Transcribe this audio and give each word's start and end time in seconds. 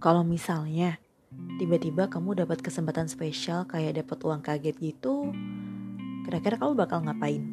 Kalau 0.00 0.24
misalnya 0.24 0.96
tiba-tiba 1.60 2.08
kamu 2.08 2.32
dapat 2.40 2.64
kesempatan 2.64 3.04
spesial 3.04 3.68
kayak 3.68 4.00
dapat 4.00 4.16
uang 4.24 4.40
kaget 4.40 4.72
gitu, 4.80 5.28
kira-kira 6.24 6.56
kamu 6.56 6.72
bakal 6.72 7.04
ngapain? 7.04 7.44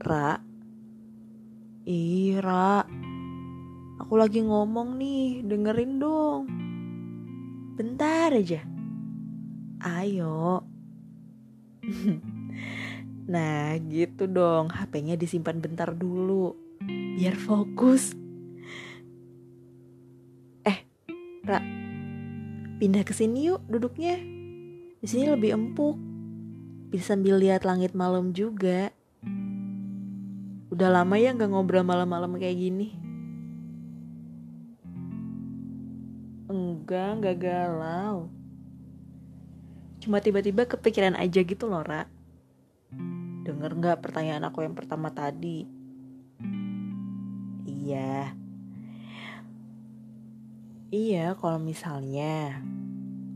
Ra? 0.00 0.40
Ira, 1.84 2.88
aku 4.00 4.14
lagi 4.16 4.40
ngomong 4.48 4.96
nih, 4.96 5.44
dengerin 5.44 6.00
dong. 6.00 6.48
Bentar 7.76 8.32
aja. 8.32 8.64
Ayo. 9.84 10.64
nah, 13.28 13.76
gitu 13.92 14.24
dong. 14.24 14.72
HP-nya 14.72 15.20
disimpan 15.20 15.60
bentar 15.60 15.92
dulu. 15.92 16.56
Biar 17.20 17.36
fokus. 17.36 18.23
Pindah 22.78 23.06
ke 23.06 23.14
sini 23.14 23.52
yuk 23.52 23.62
duduknya. 23.70 24.18
Di 25.00 25.06
sini 25.06 25.28
lebih 25.30 25.54
empuk. 25.54 25.96
Bisa 26.90 27.14
sambil 27.14 27.42
lihat 27.42 27.66
langit 27.66 27.92
malam 27.92 28.30
juga. 28.30 28.94
Udah 30.70 30.90
lama 30.90 31.14
ya 31.18 31.34
nggak 31.34 31.50
ngobrol 31.50 31.86
malam-malam 31.86 32.34
kayak 32.38 32.58
gini. 32.58 32.94
Enggak, 36.50 37.08
enggak 37.18 37.36
galau. 37.40 38.30
Cuma 40.04 40.20
tiba-tiba 40.20 40.68
kepikiran 40.68 41.16
aja 41.16 41.40
gitu 41.40 41.64
loh, 41.64 41.80
Ra. 41.80 42.04
Dengar 43.44 43.72
nggak 43.72 44.04
pertanyaan 44.04 44.44
aku 44.48 44.62
yang 44.62 44.76
pertama 44.76 45.08
tadi? 45.08 45.64
Iya, 47.64 48.36
Iya, 50.94 51.34
kalau 51.34 51.58
misalnya 51.58 52.62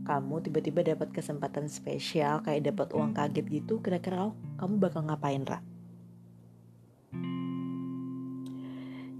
kamu 0.07 0.47
tiba-tiba 0.47 0.79
dapat 0.79 1.11
kesempatan 1.11 1.67
spesial 1.67 2.39
kayak 2.39 2.71
dapat 2.71 2.95
uang 2.95 3.11
kaget 3.11 3.51
gitu, 3.51 3.83
kira-kira 3.83 4.31
kamu 4.55 4.79
bakal 4.79 5.03
ngapain, 5.03 5.43
Ra? 5.43 5.59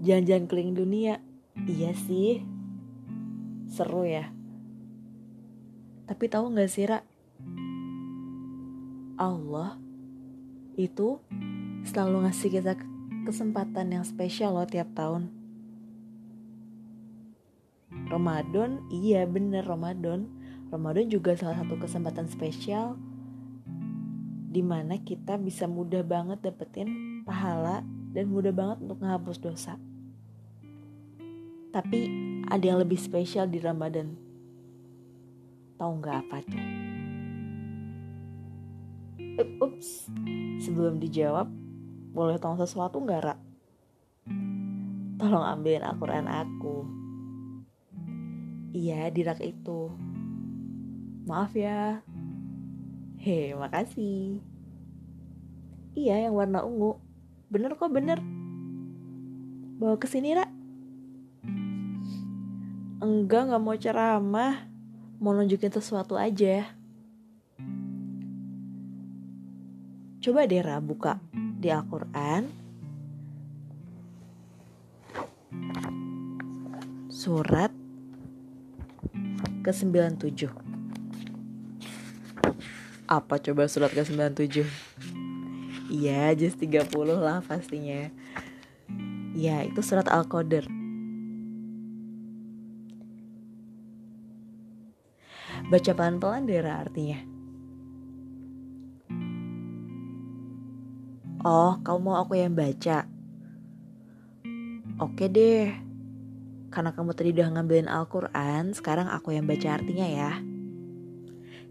Jalan-jalan 0.00 0.48
keliling 0.48 0.72
dunia. 0.72 1.20
Iya 1.68 1.92
sih. 1.92 2.40
Seru 3.68 4.08
ya. 4.08 4.32
Tapi 6.08 6.24
tahu 6.32 6.56
nggak 6.56 6.72
sih, 6.72 6.88
Ra? 6.88 7.04
Allah 9.20 9.76
itu 10.80 11.20
selalu 11.84 12.24
ngasih 12.24 12.56
kita 12.56 12.72
kesempatan 13.28 14.00
yang 14.00 14.04
spesial 14.08 14.56
loh 14.56 14.64
tiap 14.64 14.88
tahun 14.96 15.39
Ramadan 18.10 18.82
iya 18.90 19.22
bener 19.22 19.62
Ramadan. 19.62 20.26
Ramadan 20.70 21.06
juga 21.06 21.38
salah 21.38 21.62
satu 21.62 21.78
kesempatan 21.78 22.26
spesial 22.26 22.98
di 24.50 24.66
mana 24.66 24.98
kita 24.98 25.38
bisa 25.38 25.70
mudah 25.70 26.02
banget 26.02 26.42
dapetin 26.42 27.22
pahala 27.22 27.86
dan 28.10 28.26
mudah 28.26 28.50
banget 28.50 28.82
untuk 28.82 28.98
menghapus 28.98 29.38
dosa. 29.38 29.78
Tapi 31.70 32.10
ada 32.50 32.64
yang 32.66 32.82
lebih 32.82 32.98
spesial 32.98 33.46
di 33.46 33.62
Ramadan. 33.62 34.18
Tahu 35.78 35.90
nggak 36.02 36.16
apa 36.26 36.36
tuh? 36.42 36.64
Ups. 39.62 40.10
Sebelum 40.58 40.98
dijawab 40.98 41.46
boleh 42.10 42.42
tahu 42.42 42.58
sesuatu 42.58 42.98
nggak 42.98 43.22
Ra? 43.22 43.38
tolong 45.20 45.44
ambilin 45.44 45.84
Al-Quran 45.84 46.26
aku 46.26 46.99
Iya, 48.70 49.10
di 49.10 49.26
rak 49.26 49.42
itu. 49.42 49.90
Maaf 51.26 51.54
ya. 51.58 52.06
He, 53.18 53.50
makasih. 53.52 54.38
Iya, 55.98 56.30
yang 56.30 56.38
warna 56.38 56.62
ungu. 56.62 57.02
Bener 57.50 57.74
kok, 57.74 57.90
bener. 57.90 58.22
Bawa 59.82 59.98
ke 59.98 60.06
sini, 60.06 60.38
Ra. 60.38 60.46
Enggak, 63.02 63.50
nggak 63.50 63.62
mau 63.62 63.74
ceramah. 63.74 64.54
Mau 65.18 65.34
nunjukin 65.34 65.74
sesuatu 65.74 66.14
aja. 66.14 66.70
Coba 70.22 70.46
deh, 70.46 70.62
Ra, 70.62 70.78
buka 70.78 71.18
di 71.58 71.68
Al-Quran. 71.74 72.42
Surat 77.10 77.69
ke-97 79.60 80.48
Apa 83.10 83.42
coba 83.42 83.66
surat 83.66 83.90
ke-97? 83.92 84.64
Iya, 85.90 86.30
juz 86.38 86.54
30 86.54 86.86
lah 87.18 87.42
pastinya. 87.42 88.06
Ya, 89.34 89.66
itu 89.66 89.82
surat 89.82 90.06
Al-Qadr. 90.06 90.70
Baca 95.70 95.92
pelan-pelan 95.94 96.46
deh 96.46 96.62
artinya. 96.62 97.18
Oh, 101.42 101.80
kamu 101.82 101.98
mau 102.04 102.20
aku 102.22 102.38
yang 102.38 102.54
baca? 102.54 103.08
Oke 105.00 105.26
deh, 105.26 105.72
karena 106.70 106.94
kamu 106.94 107.10
tadi 107.18 107.34
udah 107.34 107.48
ngambilin 107.58 107.90
Al-Quran, 107.90 108.72
sekarang 108.72 109.10
aku 109.10 109.34
yang 109.34 109.44
baca 109.44 109.74
artinya 109.74 110.06
ya. 110.06 110.38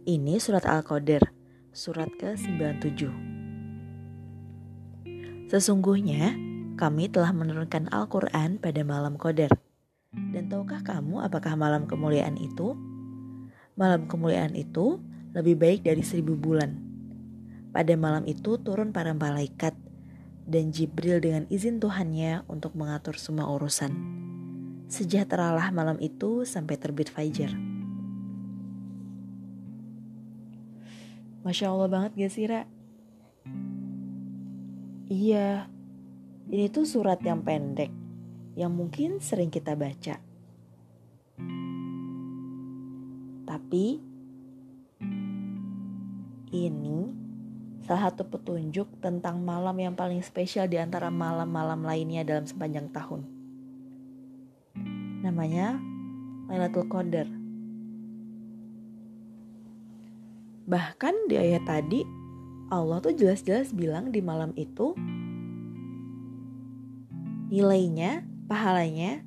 Ini 0.03 0.35
surat 0.43 0.67
Al-Qadr, 0.67 1.23
surat 1.71 2.11
ke-97. 2.19 3.07
Sesungguhnya, 5.49 6.35
kami 6.75 7.07
telah 7.07 7.31
menurunkan 7.31 7.89
Al-Quran 7.89 8.59
pada 8.59 8.81
malam 8.83 9.15
Qadar. 9.15 9.51
Dan 10.13 10.51
tahukah 10.51 10.83
kamu 10.83 11.25
apakah 11.25 11.55
malam 11.55 11.87
kemuliaan 11.87 12.35
itu? 12.35 12.75
Malam 13.79 14.05
kemuliaan 14.05 14.53
itu 14.53 14.99
lebih 15.31 15.55
baik 15.57 15.79
dari 15.87 16.03
seribu 16.03 16.35
bulan. 16.35 16.75
Pada 17.69 17.93
malam 17.95 18.25
itu 18.25 18.57
turun 18.59 18.91
para 18.91 19.13
malaikat 19.15 19.77
dan 20.49 20.73
Jibril 20.73 21.21
dengan 21.21 21.45
izin 21.47 21.77
Tuhannya 21.77 22.49
untuk 22.49 22.73
mengatur 22.73 23.15
semua 23.21 23.45
urusan. 23.53 23.93
Sejahteralah 24.89 25.69
malam 25.69 26.01
itu 26.01 26.49
sampai 26.49 26.73
terbit 26.73 27.13
fajar. 27.13 27.53
Masya 31.45 31.69
Allah 31.69 31.85
banget 31.93 32.11
gak 32.17 32.33
sih, 32.33 32.49
Ra? 32.49 32.65
Iya, 35.13 35.69
ini 36.49 36.65
tuh 36.73 36.89
surat 36.89 37.21
yang 37.21 37.45
pendek, 37.45 37.93
yang 38.57 38.73
mungkin 38.73 39.21
sering 39.21 39.53
kita 39.53 39.77
baca. 39.77 40.17
Tapi, 43.45 43.85
ini 46.49 46.99
salah 47.85 48.09
satu 48.09 48.25
petunjuk 48.25 48.89
tentang 49.05 49.37
malam 49.45 49.77
yang 49.77 49.93
paling 49.93 50.25
spesial 50.25 50.65
di 50.65 50.81
antara 50.81 51.13
malam-malam 51.13 51.85
lainnya 51.85 52.25
dalam 52.25 52.49
sepanjang 52.49 52.89
tahun 52.89 53.38
namanya 55.29 55.77
Lailatul 56.49 56.89
Qadar. 56.89 57.29
Bahkan 60.65 61.29
di 61.29 61.37
ayat 61.37 61.69
tadi 61.69 62.01
Allah 62.73 62.97
tuh 62.97 63.13
jelas-jelas 63.13 63.69
bilang 63.73 64.09
di 64.09 64.25
malam 64.25 64.53
itu 64.57 64.97
nilainya, 67.53 68.25
pahalanya 68.49 69.21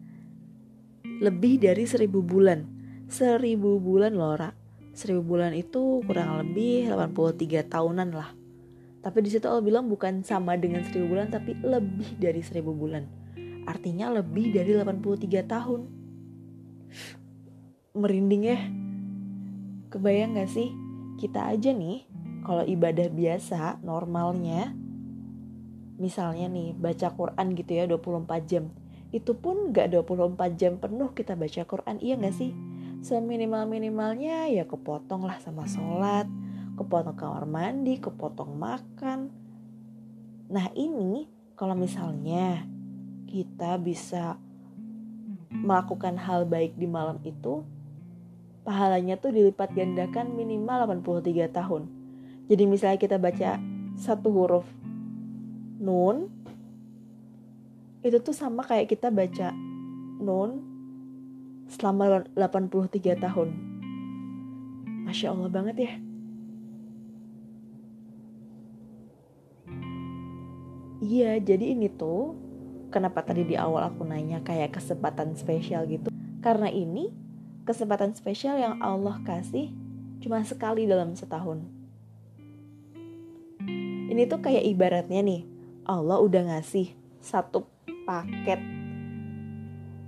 lebih 1.22 1.62
dari 1.62 1.87
seribu 1.87 2.19
bulan. 2.19 2.66
Seribu 3.06 3.78
bulan 3.78 4.19
lora. 4.19 4.50
Seribu 4.94 5.38
bulan 5.38 5.55
itu 5.55 6.02
kurang 6.02 6.43
lebih 6.43 6.90
83 6.90 7.62
tahunan 7.70 8.10
lah. 8.10 8.34
Tapi 9.02 9.19
di 9.22 9.31
situ 9.31 9.46
Allah 9.46 9.62
bilang 9.62 9.87
bukan 9.87 10.26
sama 10.26 10.58
dengan 10.58 10.82
seribu 10.82 11.14
bulan 11.14 11.31
tapi 11.31 11.55
lebih 11.62 12.19
dari 12.19 12.43
seribu 12.43 12.75
bulan. 12.75 13.21
Artinya 13.64 14.10
lebih 14.10 14.50
dari 14.50 14.74
83 14.74 15.46
tahun. 15.46 15.80
Merinding 17.94 18.42
ya. 18.42 18.58
Kebayang 19.92 20.40
gak 20.40 20.50
sih? 20.50 20.72
Kita 21.20 21.52
aja 21.52 21.70
nih, 21.70 22.08
kalau 22.42 22.64
ibadah 22.64 23.12
biasa, 23.12 23.84
normalnya, 23.84 24.72
misalnya 26.00 26.48
nih, 26.48 26.74
baca 26.74 27.12
Quran 27.12 27.52
gitu 27.54 27.70
ya 27.76 27.84
24 27.86 28.50
jam. 28.50 28.72
Itu 29.12 29.36
pun 29.36 29.70
gak 29.70 29.92
24 29.92 30.56
jam 30.56 30.80
penuh 30.80 31.12
kita 31.12 31.36
baca 31.36 31.62
Quran, 31.68 32.00
iya 32.00 32.16
gak 32.16 32.34
sih? 32.34 32.56
Seminimal-minimalnya 33.04 34.48
ya 34.48 34.64
kepotong 34.64 35.28
lah 35.28 35.36
sama 35.38 35.68
sholat, 35.68 36.26
kepotong 36.80 37.14
kamar 37.14 37.44
mandi, 37.44 38.00
kepotong 38.00 38.56
makan. 38.56 39.28
Nah 40.48 40.72
ini 40.72 41.28
kalau 41.54 41.76
misalnya 41.76 42.64
kita 43.32 43.81
bisa 43.81 44.37
melakukan 45.49 46.20
hal 46.20 46.44
baik 46.44 46.76
di 46.76 46.84
malam 46.84 47.17
itu 47.25 47.64
pahalanya 48.61 49.17
tuh 49.17 49.32
dilipat 49.32 49.73
gandakan 49.73 50.37
minimal 50.37 51.00
83 51.00 51.49
tahun. 51.49 51.88
Jadi 52.52 52.62
misalnya 52.69 53.00
kita 53.00 53.17
baca 53.17 53.56
satu 53.96 54.29
huruf 54.29 54.69
nun 55.81 56.29
itu 58.05 58.20
tuh 58.20 58.37
sama 58.37 58.69
kayak 58.69 58.93
kita 58.93 59.08
baca 59.08 59.56
nun 60.20 60.61
selama 61.73 62.29
83 62.37 63.17
tahun. 63.17 63.49
Masya 65.08 65.32
Allah 65.32 65.49
banget 65.49 65.76
ya. 65.88 65.93
Iya, 71.02 71.43
jadi 71.43 71.75
ini 71.75 71.90
tuh 71.90 72.51
kenapa 72.92 73.24
tadi 73.24 73.48
di 73.48 73.56
awal 73.56 73.88
aku 73.88 74.04
nanya 74.04 74.44
kayak 74.44 74.76
kesempatan 74.76 75.32
spesial 75.32 75.88
gitu. 75.88 76.12
Karena 76.44 76.68
ini 76.68 77.08
kesempatan 77.64 78.12
spesial 78.12 78.60
yang 78.60 78.78
Allah 78.84 79.16
kasih 79.24 79.72
cuma 80.20 80.44
sekali 80.44 80.84
dalam 80.84 81.16
setahun. 81.16 81.64
Ini 84.12 84.28
tuh 84.28 84.44
kayak 84.44 84.68
ibaratnya 84.68 85.24
nih, 85.24 85.48
Allah 85.88 86.20
udah 86.20 86.52
ngasih 86.52 86.92
satu 87.24 87.64
paket 88.04 88.60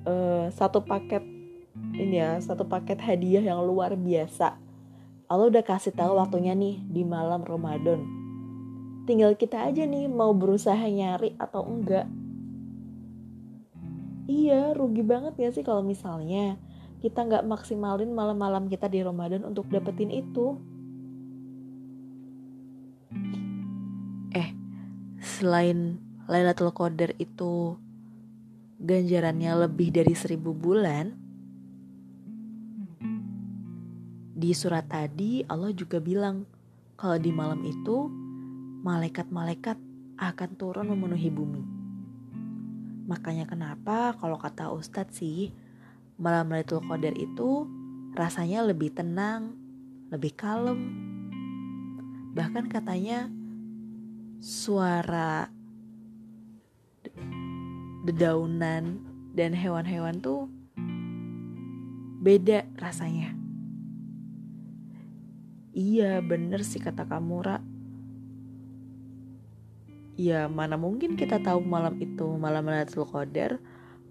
uh, 0.04 0.52
satu 0.52 0.84
paket 0.84 1.24
ini 1.96 2.20
ya, 2.20 2.36
satu 2.44 2.68
paket 2.68 3.00
hadiah 3.00 3.40
yang 3.40 3.64
luar 3.64 3.96
biasa. 3.96 4.60
Allah 5.24 5.48
udah 5.48 5.64
kasih 5.64 5.96
tahu 5.96 6.20
waktunya 6.20 6.52
nih 6.52 6.84
di 6.84 7.00
malam 7.00 7.40
Ramadan 7.40 8.24
tinggal 9.04 9.36
kita 9.36 9.68
aja 9.68 9.84
nih 9.84 10.08
mau 10.08 10.32
berusaha 10.32 10.80
nyari 10.88 11.36
atau 11.36 11.60
enggak 11.64 12.08
iya 14.24 14.72
rugi 14.72 15.04
banget 15.04 15.34
ya 15.36 15.48
sih 15.52 15.64
kalau 15.64 15.84
misalnya 15.84 16.56
kita 17.04 17.20
nggak 17.20 17.44
maksimalin 17.44 18.08
malam-malam 18.12 18.72
kita 18.72 18.88
di 18.88 19.04
Ramadan 19.04 19.44
untuk 19.44 19.68
dapetin 19.68 20.08
itu 20.08 20.56
eh 24.32 24.50
selain 25.20 26.00
Lailatul 26.24 26.72
Qadar 26.72 27.12
itu 27.20 27.76
ganjarannya 28.80 29.68
lebih 29.68 29.92
dari 29.92 30.16
seribu 30.16 30.56
bulan 30.56 31.12
di 34.32 34.52
surat 34.56 34.88
tadi 34.88 35.44
Allah 35.48 35.72
juga 35.76 36.00
bilang 36.00 36.48
kalau 36.96 37.20
di 37.20 37.28
malam 37.32 37.60
itu 37.64 38.08
malaikat-malaikat 38.84 39.80
akan 40.20 40.50
turun 40.60 40.92
memenuhi 40.92 41.32
bumi. 41.32 41.73
Makanya 43.04 43.44
kenapa 43.44 44.16
kalau 44.16 44.40
kata 44.40 44.72
Ustadz 44.72 45.20
sih, 45.20 45.52
malam 46.16 46.48
Lailatul 46.48 46.80
Qadar 46.84 47.12
itu 47.12 47.68
rasanya 48.16 48.64
lebih 48.64 48.96
tenang, 48.96 49.52
lebih 50.08 50.32
kalem. 50.32 50.80
Bahkan 52.32 52.72
katanya 52.72 53.28
suara 54.40 55.52
dedaunan 58.04 59.00
dan 59.36 59.52
hewan-hewan 59.52 60.20
tuh 60.24 60.48
beda 62.24 62.64
rasanya. 62.80 63.36
Iya 65.74 66.22
bener 66.22 66.62
sih 66.62 66.78
kata 66.78 67.04
kamu 67.04 67.36
Ra 67.42 67.58
ya 70.14 70.46
mana 70.46 70.78
mungkin 70.78 71.18
kita 71.18 71.42
tahu 71.42 71.62
malam 71.66 71.98
itu 71.98 72.38
malam 72.38 72.70
Lailatul 72.70 73.06
Qadar 73.06 73.58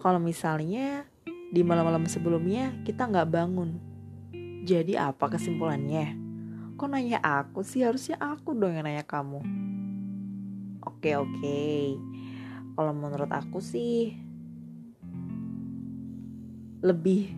kalau 0.03 0.19
misalnya 0.19 1.07
di 1.53 1.63
malam-malam 1.63 2.03
sebelumnya 2.09 2.75
kita 2.83 3.07
nggak 3.07 3.29
bangun. 3.31 3.79
Jadi 4.63 4.99
apa 4.99 5.31
kesimpulannya? 5.31 6.17
Kok 6.75 6.89
nanya 6.89 7.21
aku 7.21 7.61
sih? 7.63 7.85
Harusnya 7.85 8.19
aku 8.19 8.57
dong 8.57 8.75
yang 8.75 8.83
nanya 8.83 9.05
kamu. 9.05 9.39
Oke 10.83 11.15
oke. 11.15 11.61
Kalau 12.73 12.91
menurut 12.91 13.29
aku 13.29 13.61
sih 13.61 14.17
lebih 16.83 17.31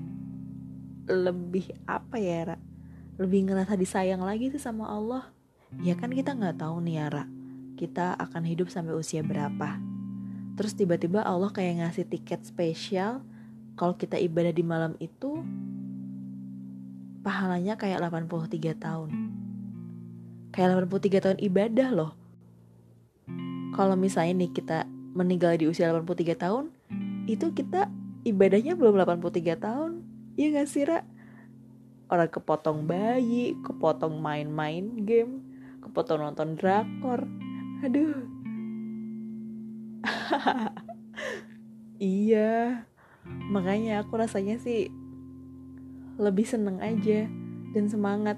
lebih 1.05 1.69
apa 1.85 2.17
ya 2.17 2.55
Ra? 2.55 2.57
Lebih 3.21 3.51
ngerasa 3.51 3.77
disayang 3.77 4.25
lagi 4.25 4.49
tuh 4.49 4.63
sama 4.63 4.89
Allah. 4.89 5.29
Ya 5.83 5.93
kan 5.93 6.09
kita 6.09 6.33
nggak 6.33 6.65
tahu 6.65 6.81
nih 6.81 7.03
ya 7.03 7.07
Ra 7.11 7.25
kita 7.75 8.15
akan 8.15 8.43
hidup 8.47 8.71
sampai 8.71 8.95
usia 8.95 9.21
berapa. 9.21 9.77
Terus 10.55 10.73
tiba-tiba 10.73 11.19
Allah 11.21 11.51
kayak 11.51 11.83
ngasih 11.83 12.07
tiket 12.07 12.47
spesial 12.47 13.19
kalau 13.75 13.99
kita 13.99 14.15
ibadah 14.15 14.55
di 14.55 14.63
malam 14.63 14.95
itu 15.03 15.43
pahalanya 17.19 17.75
kayak 17.75 17.99
83 17.99 18.71
tahun. 18.79 19.09
Kayak 20.55 20.87
83 20.87 21.23
tahun 21.25 21.39
ibadah 21.43 21.89
loh. 21.91 22.11
Kalau 23.75 23.99
misalnya 23.99 24.47
nih 24.47 24.51
kita 24.55 24.87
meninggal 25.11 25.59
di 25.59 25.67
usia 25.67 25.91
83 25.91 26.39
tahun, 26.39 26.71
itu 27.27 27.51
kita 27.51 27.91
ibadahnya 28.23 28.79
belum 28.79 28.95
83 28.95 29.59
tahun. 29.59 29.91
Iya 30.39 30.63
gak 30.63 30.69
sih, 30.71 30.87
Ra? 30.87 31.03
Orang 32.07 32.31
kepotong 32.31 32.87
bayi, 32.87 33.59
kepotong 33.65 34.15
main-main 34.23 35.03
game, 35.03 35.43
kepotong 35.83 36.23
nonton 36.23 36.55
drakor, 36.55 37.27
aduh. 37.85 38.17
Iya. 41.95 42.83
Makanya 43.25 44.03
aku 44.03 44.19
rasanya 44.19 44.59
sih 44.59 44.91
lebih 46.19 46.43
seneng 46.43 46.81
aja 46.83 47.29
dan 47.71 47.85
semangat. 47.87 48.37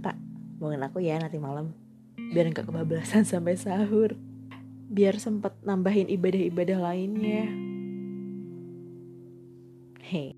Tak 0.00 0.16
bangun 0.62 0.82
aku 0.86 1.04
ya 1.04 1.20
nanti 1.20 1.36
malam. 1.36 1.76
Biar 2.16 2.48
nggak 2.48 2.70
kebablasan 2.70 3.28
sampai 3.28 3.58
sahur. 3.60 4.16
Biar 4.92 5.20
sempet 5.20 5.52
nambahin 5.66 6.08
ibadah-ibadah 6.08 6.78
lainnya. 6.80 7.44
Hei 10.00 10.32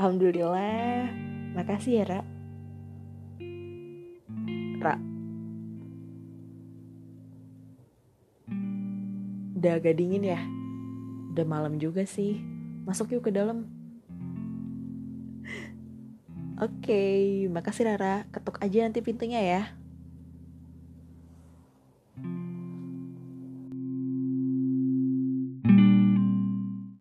alhamdulillah. 0.00 1.08
Makasih 1.52 2.02
ya 2.02 2.04
Ra. 2.08 2.20
Ra 4.82 5.11
Udah 9.62 9.78
agak 9.78 9.94
dingin 9.94 10.26
ya? 10.26 10.42
Udah 11.30 11.46
malam 11.46 11.78
juga 11.78 12.02
sih. 12.02 12.42
Masuk 12.82 13.14
yuk 13.14 13.22
ke 13.22 13.30
dalam. 13.30 13.70
Oke, 16.58 16.82
okay, 16.82 17.46
makasih 17.46 17.94
Rara. 17.94 18.26
Ketuk 18.34 18.58
aja 18.58 18.82
nanti 18.82 19.06
pintunya 19.06 19.38
ya. 19.38 19.70